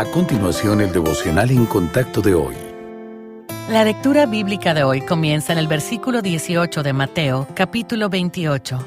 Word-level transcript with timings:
A 0.00 0.06
continuación, 0.06 0.80
el 0.80 0.92
devocional 0.92 1.50
en 1.50 1.66
contacto 1.66 2.22
de 2.22 2.32
hoy. 2.32 2.54
La 3.68 3.84
lectura 3.84 4.24
bíblica 4.24 4.72
de 4.72 4.82
hoy 4.82 5.02
comienza 5.02 5.52
en 5.52 5.58
el 5.58 5.68
versículo 5.68 6.22
18 6.22 6.82
de 6.82 6.94
Mateo, 6.94 7.46
capítulo 7.54 8.08
28. 8.08 8.78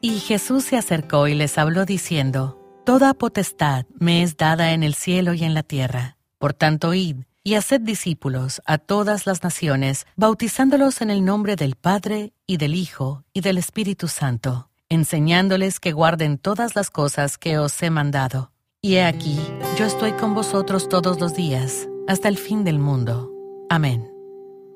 Y 0.00 0.20
Jesús 0.20 0.62
se 0.62 0.76
acercó 0.76 1.26
y 1.26 1.34
les 1.34 1.58
habló 1.58 1.84
diciendo, 1.84 2.56
Toda 2.86 3.14
potestad 3.14 3.86
me 3.98 4.22
es 4.22 4.36
dada 4.36 4.70
en 4.70 4.84
el 4.84 4.94
cielo 4.94 5.34
y 5.34 5.42
en 5.42 5.54
la 5.54 5.64
tierra. 5.64 6.18
Por 6.38 6.54
tanto, 6.54 6.94
id 6.94 7.24
y 7.42 7.54
haced 7.54 7.80
discípulos 7.80 8.62
a 8.64 8.78
todas 8.78 9.26
las 9.26 9.42
naciones, 9.42 10.06
bautizándolos 10.14 11.00
en 11.00 11.10
el 11.10 11.24
nombre 11.24 11.56
del 11.56 11.74
Padre 11.74 12.32
y 12.46 12.58
del 12.58 12.76
Hijo 12.76 13.24
y 13.32 13.40
del 13.40 13.58
Espíritu 13.58 14.06
Santo, 14.06 14.70
enseñándoles 14.88 15.80
que 15.80 15.90
guarden 15.90 16.38
todas 16.38 16.76
las 16.76 16.90
cosas 16.90 17.38
que 17.38 17.58
os 17.58 17.82
he 17.82 17.90
mandado 17.90 18.53
y 18.84 18.96
he 18.96 19.02
aquí, 19.02 19.40
yo 19.78 19.86
estoy 19.86 20.12
con 20.12 20.34
vosotros 20.34 20.90
todos 20.90 21.18
los 21.18 21.34
días, 21.34 21.88
hasta 22.06 22.28
el 22.28 22.36
fin 22.36 22.64
del 22.64 22.78
mundo. 22.78 23.32
Amén. 23.70 24.12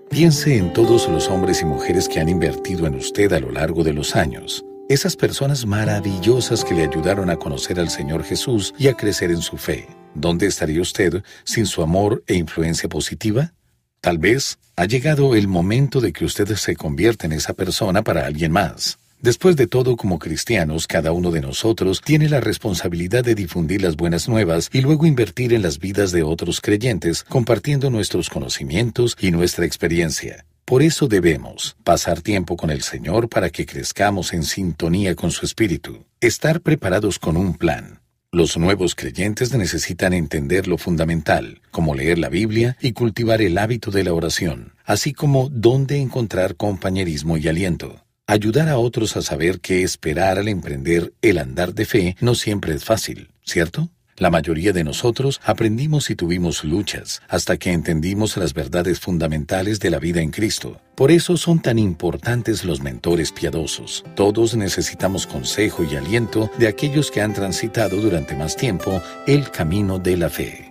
Piense 0.09 0.57
en 0.57 0.73
todos 0.73 1.07
los 1.11 1.29
hombres 1.29 1.61
y 1.61 1.67
mujeres 1.67 2.09
que 2.09 2.19
han 2.19 2.31
invertido 2.31 2.87
en 2.87 2.95
usted 2.95 3.31
a 3.35 3.39
lo 3.39 3.53
largo 3.53 3.85
de 3.85 3.93
los 3.93 4.17
años. 4.17 4.65
Esas 4.89 5.15
personas 5.15 5.67
maravillosas 5.67 6.65
que 6.65 6.75
le 6.75 6.85
ayudaron 6.85 7.29
a 7.29 7.37
conocer 7.37 7.79
al 7.79 7.91
Señor 7.91 8.25
Jesús 8.25 8.73
y 8.79 8.89
a 8.89 8.95
crecer 8.95 9.31
en 9.31 9.43
su 9.43 9.59
fe. 9.59 9.87
¿Dónde 10.15 10.47
estaría 10.47 10.81
usted 10.81 11.23
sin 11.45 11.67
su 11.67 11.83
amor 11.83 12.25
e 12.27 12.35
influencia 12.35 12.89
positiva? 12.89 13.53
Tal 14.01 14.17
vez 14.17 14.59
ha 14.77 14.87
llegado 14.87 15.35
el 15.35 15.49
momento 15.49 16.01
de 16.01 16.15
que 16.15 16.25
usted 16.25 16.57
se 16.57 16.77
convierta 16.77 17.27
en 17.27 17.33
esa 17.33 17.53
persona 17.53 18.03
para 18.03 18.25
alguien 18.25 18.53
más. 18.53 18.99
Después 19.21 19.57
de 19.57 19.67
todo, 19.67 19.97
como 19.97 20.21
cristianos, 20.21 20.87
cada 20.87 21.11
uno 21.11 21.33
de 21.33 21.41
nosotros 21.41 22.01
tiene 22.03 22.29
la 22.29 22.41
responsabilidad 22.41 23.25
de 23.25 23.35
difundir 23.35 23.83
las 23.83 23.97
buenas 23.97 24.29
nuevas 24.29 24.71
y 24.73 24.81
luego 24.81 25.07
invertir 25.07 25.53
en 25.53 25.63
las 25.63 25.81
vidas 25.81 26.13
de 26.13 26.23
otros 26.23 26.61
creyentes, 26.61 27.25
compartiendo 27.25 27.91
nuestros 27.91 28.31
conocimientos 28.31 29.17
y 29.21 29.33
nuestra 29.33 29.67
experiencia. 29.67 30.45
Por 30.65 30.83
eso 30.83 31.09
debemos 31.09 31.77
pasar 31.83 32.21
tiempo 32.21 32.57
con 32.57 32.71
el 32.71 32.83
Señor 32.83 33.29
para 33.29 33.51
que 33.51 33.67
crezcamos 33.67 34.33
en 34.33 34.45
sintonía 34.45 35.17
con 35.17 35.33
su 35.33 35.45
Espíritu, 35.45 36.05
estar 36.21 36.61
preparados 36.61 37.19
con 37.19 37.37
un 37.37 37.55
plan. 37.55 38.01
Los 38.31 38.57
nuevos 38.57 38.95
creyentes 38.95 39.53
necesitan 39.53 40.13
entender 40.13 40.69
lo 40.69 40.79
fundamental, 40.79 41.61
como 41.73 41.97
leer 41.97 42.19
la 42.19 42.29
Biblia 42.29 42.77
y 42.81 42.93
cultivar 42.93 43.43
el 43.43 43.59
hábito 43.59 43.91
de 43.91 44.05
la 44.05 44.13
oración, 44.13 44.75
así 44.85 45.13
como 45.13 45.49
dónde 45.49 45.97
encontrar 45.97 46.55
compañerismo 46.55 47.37
y 47.37 47.49
aliento. 47.49 48.05
Ayudar 48.31 48.69
a 48.69 48.77
otros 48.77 49.17
a 49.17 49.23
saber 49.23 49.59
qué 49.59 49.83
esperar 49.83 50.39
al 50.39 50.49
emprender 50.49 51.15
el 51.23 51.39
andar 51.39 51.73
de 51.73 51.87
fe 51.87 52.15
no 52.21 52.35
siempre 52.35 52.75
es 52.75 52.85
fácil, 52.85 53.31
¿cierto? 53.43 53.89
La 54.19 54.29
mayoría 54.29 54.75
de 54.75 54.85
nosotros 54.85 55.41
aprendimos 55.47 56.11
y 56.11 56.15
tuvimos 56.15 56.63
luchas 56.63 57.23
hasta 57.27 57.57
que 57.57 57.73
entendimos 57.73 58.37
las 58.37 58.53
verdades 58.53 59.01
fundamentales 59.01 59.81
de 59.81 59.89
la 59.89 59.99
vida 59.99 60.21
en 60.21 60.31
Cristo. 60.31 60.79
Por 60.95 61.11
eso 61.11 61.39
son 61.39 61.63
tan 61.63 61.79
importantes 61.79 62.67
los 62.67 62.83
mentores 62.83 63.33
piadosos. 63.33 64.05
Todos 64.15 64.55
necesitamos 64.55 65.27
consejo 65.27 65.83
y 65.83 65.97
aliento 65.97 66.51
de 66.59 66.69
aquellos 66.69 67.11
que 67.11 67.23
han 67.23 67.33
transitado 67.33 67.97
durante 67.97 68.37
más 68.37 68.57
tiempo 68.57 69.01
el 69.27 69.51
camino 69.51 69.99
de 69.99 70.19
la 70.19 70.29
fe. 70.29 70.68